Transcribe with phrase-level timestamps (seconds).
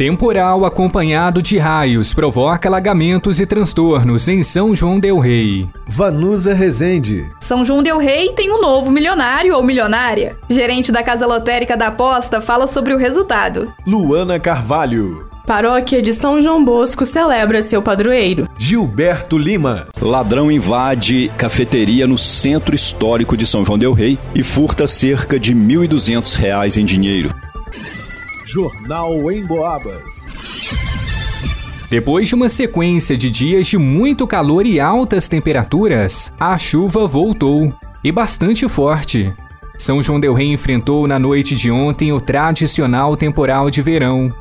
[0.00, 5.68] Temporal acompanhado de raios provoca alagamentos e transtornos em São João Del Rei.
[5.86, 7.28] Vanusa Rezende.
[7.38, 10.38] São João Del Rei tem um novo milionário ou milionária.
[10.48, 13.74] Gerente da Casa Lotérica da Aposta fala sobre o resultado.
[13.86, 15.28] Luana Carvalho.
[15.46, 18.48] Paróquia de São João Bosco celebra seu padroeiro.
[18.56, 19.88] Gilberto Lima.
[20.00, 25.52] Ladrão invade cafeteria no centro histórico de São João Del Rei e furta cerca de
[25.52, 27.49] R$ 1.200 em dinheiro.
[28.52, 30.02] Jornal em Boabas.
[31.88, 37.72] Depois de uma sequência de dias de muito calor e altas temperaturas, a chuva voltou
[38.02, 39.32] e bastante forte.
[39.78, 44.34] São João Del Rei enfrentou na noite de ontem o tradicional temporal de verão.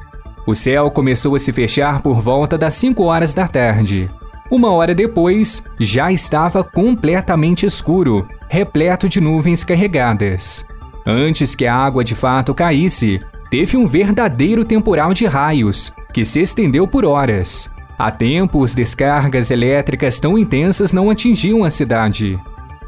[0.47, 4.09] O céu começou a se fechar por volta das 5 horas da tarde.
[4.49, 10.65] Uma hora depois, já estava completamente escuro, repleto de nuvens carregadas.
[11.05, 16.41] Antes que a água de fato caísse, teve um verdadeiro temporal de raios, que se
[16.41, 17.69] estendeu por horas.
[17.97, 22.39] Há tempos, descargas elétricas tão intensas não atingiam a cidade.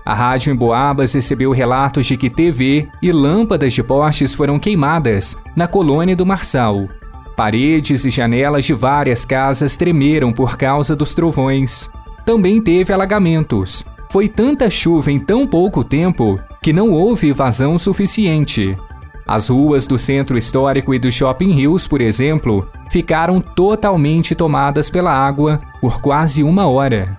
[0.05, 5.37] A rádio em Boabas recebeu relatos de que TV e lâmpadas de postes foram queimadas
[5.55, 6.87] na colônia do Marçal.
[7.35, 11.89] Paredes e janelas de várias casas tremeram por causa dos trovões.
[12.25, 13.85] Também teve alagamentos.
[14.11, 18.77] Foi tanta chuva em tão pouco tempo que não houve vazão suficiente.
[19.27, 25.11] As ruas do centro histórico e do Shopping Hills, por exemplo, ficaram totalmente tomadas pela
[25.13, 27.17] água por quase uma hora.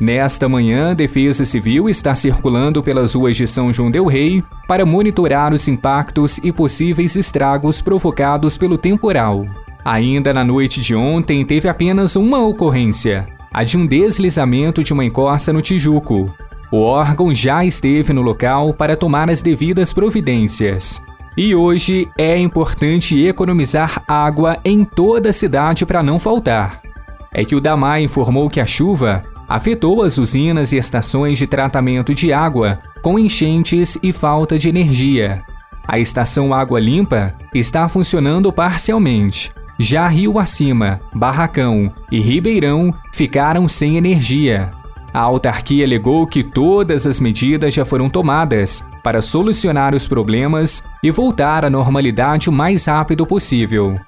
[0.00, 4.86] Nesta manhã, a Defesa Civil está circulando pelas ruas de São João Del Rei para
[4.86, 9.44] monitorar os impactos e possíveis estragos provocados pelo temporal.
[9.84, 15.04] Ainda na noite de ontem, teve apenas uma ocorrência, a de um deslizamento de uma
[15.04, 16.34] encosta no Tijuco.
[16.72, 21.02] O órgão já esteve no local para tomar as devidas providências.
[21.36, 26.80] E hoje é importante economizar água em toda a cidade para não faltar.
[27.32, 32.14] É que o DAMAI informou que a chuva afetou as usinas e estações de tratamento
[32.14, 35.42] de água, com enchentes e falta de energia.
[35.86, 39.50] A estação Água Limpa está funcionando parcialmente.
[39.78, 44.70] Já Rio Acima, Barracão e Ribeirão ficaram sem energia.
[45.12, 51.10] A autarquia alegou que todas as medidas já foram tomadas para solucionar os problemas e
[51.10, 53.98] voltar à normalidade o mais rápido possível.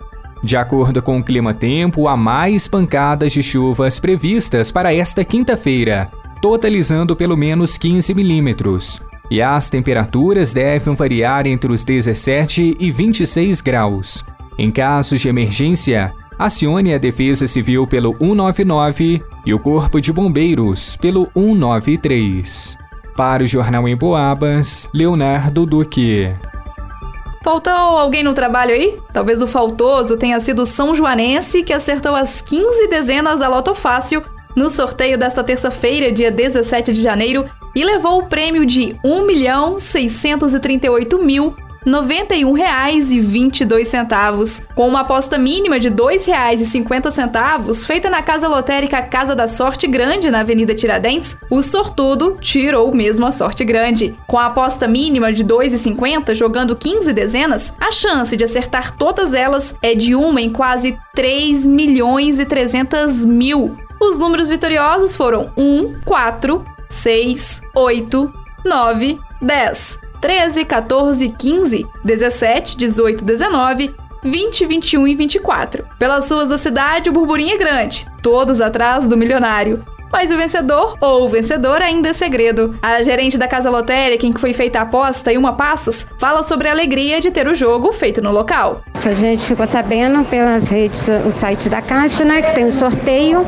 [0.42, 6.10] De acordo com o Clima Tempo, há mais pancadas de chuvas previstas para esta quinta-feira,
[6.40, 9.00] totalizando pelo menos 15 milímetros.
[9.30, 14.24] E as temperaturas devem variar entre os 17 e 26 graus.
[14.58, 20.96] Em casos de emergência, acione a Defesa Civil pelo 199 e o Corpo de Bombeiros
[20.96, 22.81] pelo 193.
[23.16, 26.30] Para o Jornal em Boabas, Leonardo Duque.
[27.42, 29.00] Faltou alguém no trabalho aí?
[29.12, 33.74] Talvez o faltoso tenha sido o São Joanense que acertou as 15 dezenas da Loto
[33.74, 34.22] Fácil
[34.54, 41.54] no sorteio desta terça-feira, dia 17 de janeiro, e levou o prêmio de R$ 1.638.000
[41.84, 49.48] R$ 91,22, com uma aposta mínima de R$ 2,50 feita na Casa Lotérica Casa da
[49.48, 54.14] Sorte Grande, na Avenida Tiradentes, o sortudo tirou mesmo a sorte grande.
[54.26, 59.34] Com a aposta mínima de R$ 2,50, jogando 15 dezenas, a chance de acertar todas
[59.34, 63.76] elas é de uma em quase 3 milhões e 300 mil.
[64.00, 68.32] Os números vitoriosos foram 1, 4, 6, 8,
[68.64, 70.11] 9, 10.
[70.22, 75.84] 13, 14, 15, 17, 18, 19, 20, 21 e 24.
[75.98, 79.84] Pelas ruas da cidade, o burburinho é grande, todos atrás do milionário.
[80.12, 82.78] Mas o vencedor ou o vencedor ainda é segredo.
[82.80, 86.68] A gerente da casa lotérica em que foi feita a aposta, Ilma Passos, fala sobre
[86.68, 88.82] a alegria de ter o jogo feito no local.
[89.04, 93.44] A gente ficou sabendo pelas redes, o site da Caixa, né, que tem o sorteio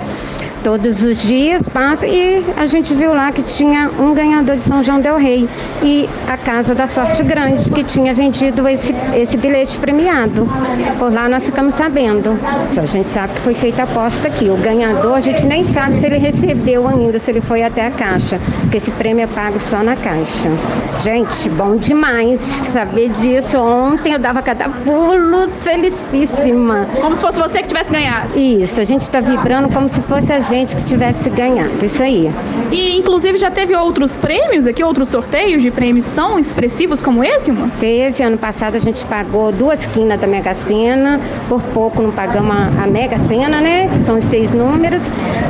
[0.64, 4.82] todos os dias passa e a gente viu lá que tinha um ganhador de São
[4.82, 5.46] João del Rei
[5.82, 10.49] e a Casa da Sorte Grande que tinha vendido esse, esse bilhete premiado.
[10.99, 12.38] Por lá nós ficamos sabendo.
[12.78, 14.49] A gente sabe que foi feita a aposta aqui.
[14.49, 17.90] O ganhador a gente nem sabe se ele recebeu ainda, se ele foi até a
[17.90, 20.49] caixa, porque esse prêmio é pago só na caixa.
[21.02, 23.60] Gente, bom demais saber disso.
[23.60, 26.88] Ontem eu dava cada pulo felicíssima.
[27.02, 28.38] Como se fosse você que tivesse ganhado.
[28.38, 31.84] Isso, a gente está vibrando como se fosse a gente gente que tivesse ganhado.
[31.84, 32.30] Isso aí.
[32.70, 37.50] E inclusive já teve outros prêmios aqui, outros sorteios de prêmios tão expressivos como esse,
[37.50, 37.68] uma?
[37.80, 42.56] Teve, ano passado a gente pagou duas quinas da Mega Sena, por pouco não pagamos
[42.56, 43.88] a, a Mega Sena, né?
[43.88, 45.02] Que são os seis números.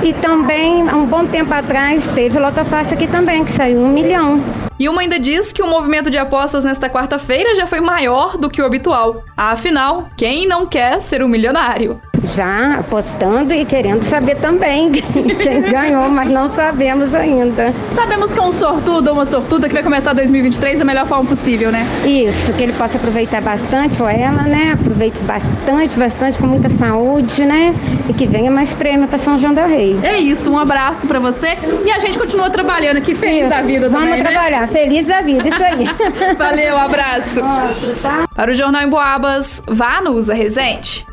[0.03, 3.93] E também, há um bom tempo atrás, teve Lota Fácil aqui também, que saiu um
[3.93, 4.43] milhão.
[4.79, 8.51] E uma ainda diz que o movimento de apostas nesta quarta-feira já foi maior do
[8.51, 9.23] que o habitual.
[9.37, 12.01] Afinal, quem não quer ser um milionário?
[12.25, 14.91] Já apostando e querendo saber também
[15.43, 17.73] quem ganhou, mas não sabemos ainda.
[17.95, 21.25] Sabemos que é um sortudo ou uma sortuda que vai começar 2023 da melhor forma
[21.27, 21.87] possível, né?
[22.05, 24.73] Isso, que ele possa aproveitar bastante, ou ela, né?
[24.73, 27.75] Aproveite bastante, bastante, com muita saúde, né?
[28.09, 29.99] E que venha mais prêmio para São João del Rei.
[30.03, 33.51] É isso, um abraço para você e a gente continua trabalhando aqui feliz isso.
[33.51, 34.67] da vida Vamos também, trabalhar, né?
[34.69, 35.85] feliz da vida, isso aí.
[36.37, 37.41] Valeu, abraço.
[37.41, 38.25] Outro, tá?
[38.35, 41.07] Para o Jornal em Boabas, vá no Usa Resente.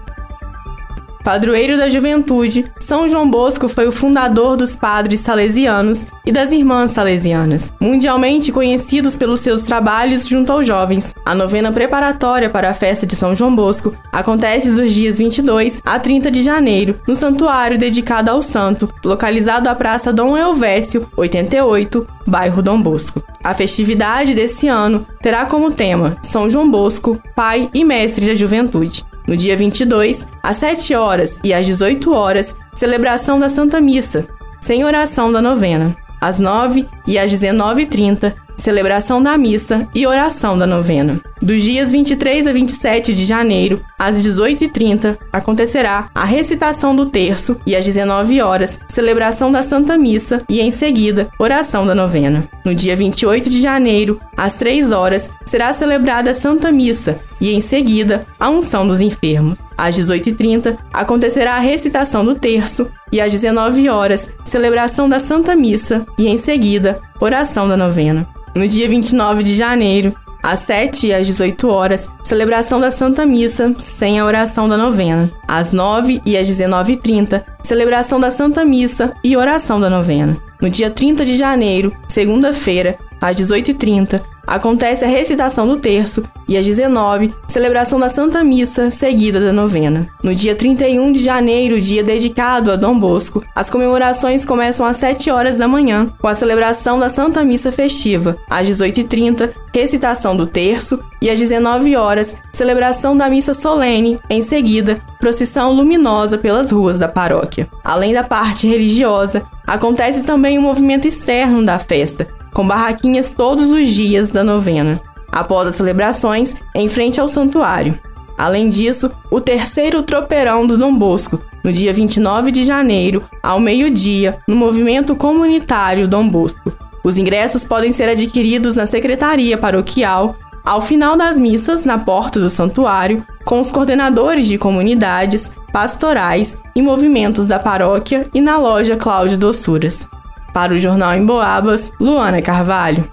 [1.31, 6.91] Padroeiro da juventude, São João Bosco foi o fundador dos padres salesianos e das irmãs
[6.91, 11.15] salesianas, mundialmente conhecidos pelos seus trabalhos junto aos jovens.
[11.25, 15.97] A novena preparatória para a festa de São João Bosco acontece dos dias 22 a
[15.97, 22.61] 30 de janeiro, no santuário dedicado ao santo, localizado à Praça Dom Elvésio, 88, bairro
[22.61, 23.23] Dom Bosco.
[23.41, 29.09] A festividade desse ano terá como tema São João Bosco, pai e mestre da juventude.
[29.31, 34.27] No dia 22, às 7 horas e às 18 horas, celebração da Santa Missa,
[34.59, 35.95] sem oração da novena.
[36.19, 41.21] Às 9 e às 19h30, celebração da missa e oração da novena.
[41.41, 47.75] Dos dias 23 a 27 de janeiro, às 18h30, acontecerá a recitação do terço e
[47.75, 52.47] às 19 horas, celebração da Santa Missa e, em seguida, oração da novena.
[52.63, 57.59] No dia 28 de janeiro, às 3 horas, será celebrada a Santa Missa e, em
[57.59, 59.57] seguida, a unção dos enfermos.
[59.75, 66.05] Às 18h30, acontecerá a recitação do terço e às 19 horas, celebração da Santa Missa
[66.19, 68.27] e, em seguida, oração da novena.
[68.53, 73.73] No dia 29 de janeiro, às 7 e às 18 horas, celebração da Santa Missa
[73.77, 75.31] sem a oração da novena.
[75.47, 80.37] Às 9 e às 19h30, celebração da Santa Missa e oração da novena.
[80.61, 86.65] No dia 30 de janeiro, segunda-feira, às 18h30, acontece a recitação do terço e às
[86.65, 90.07] 19 celebração da Santa Missa seguida da novena.
[90.23, 95.29] No dia 31 de janeiro, dia dedicado a Dom Bosco, as comemorações começam às 7
[95.29, 98.37] horas da manhã, com a celebração da Santa Missa festiva.
[98.49, 104.19] Às 18h30, recitação do terço e às 19 horas, celebração da missa solene.
[104.29, 107.67] Em seguida, procissão luminosa pelas ruas da paróquia.
[107.83, 113.87] Além da parte religiosa, acontece também o movimento externo da festa, com barraquinhas todos os
[113.87, 115.01] dias da novena,
[115.31, 117.97] após as celebrações em frente ao santuário.
[118.37, 124.39] Além disso, o terceiro tropeirão do Dom Bosco, no dia 29 de janeiro, ao meio-dia,
[124.47, 126.71] no movimento comunitário Dom Bosco.
[127.03, 132.49] Os ingressos podem ser adquiridos na secretaria paroquial ao final das missas na porta do
[132.49, 139.37] santuário, com os coordenadores de comunidades, pastorais e movimentos da paróquia e na loja Cláudio
[139.37, 140.07] Dossuras.
[140.53, 143.09] Para o Jornal em Boabas, Luana Carvalho.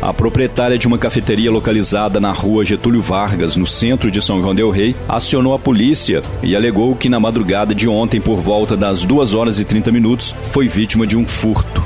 [0.00, 4.52] A proprietária de uma cafeteria localizada na rua Getúlio Vargas, no centro de São João
[4.52, 9.04] Del Rei, acionou a polícia e alegou que na madrugada de ontem, por volta das
[9.04, 11.80] 2 horas e 30 minutos, foi vítima de um furto.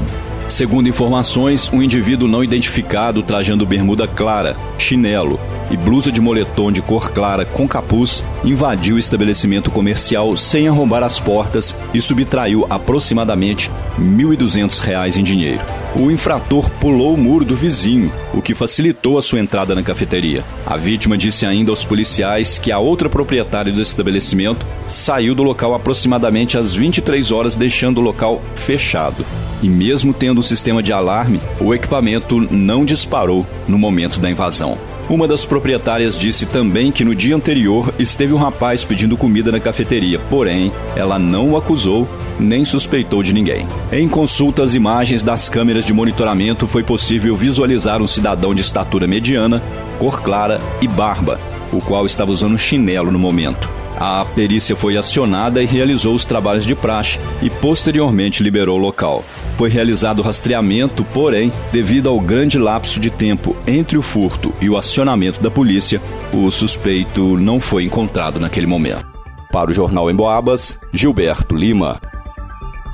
[0.49, 5.41] Segundo informações, um indivíduo não identificado trajando bermuda clara, chinelo
[5.73, 11.03] e blusa de moletom de cor clara com capuz invadiu o estabelecimento comercial sem arrombar
[11.03, 15.61] as portas e subtraiu aproximadamente R$ 1.200 em dinheiro.
[15.97, 20.45] O infrator pulou o muro do vizinho, o que facilitou a sua entrada na cafeteria.
[20.65, 25.75] A vítima disse ainda aos policiais que a outra proprietária do estabelecimento saiu do local
[25.75, 29.27] aproximadamente às 23 horas, deixando o local fechado.
[29.63, 34.79] E mesmo tendo um sistema de alarme, o equipamento não disparou no momento da invasão.
[35.09, 39.61] Uma das proprietárias disse também que no dia anterior esteve um rapaz pedindo comida na
[39.61, 42.09] cafeteria, porém, ela não o acusou
[42.41, 43.67] nem suspeitou de ninguém.
[43.93, 49.07] Em consulta às imagens das câmeras de monitoramento, foi possível visualizar um cidadão de estatura
[49.07, 49.63] mediana,
[49.99, 51.41] cor clara e barba,
[51.73, 53.76] o qual estava usando chinelo no momento.
[53.99, 59.25] A perícia foi acionada e realizou os trabalhos de praxe e posteriormente liberou o local.
[59.57, 64.69] Foi realizado o rastreamento, porém, devido ao grande lapso de tempo entre o furto e
[64.69, 66.01] o acionamento da polícia,
[66.33, 69.07] o suspeito não foi encontrado naquele momento.
[69.51, 71.99] Para o Jornal Emboabas, Gilberto Lima.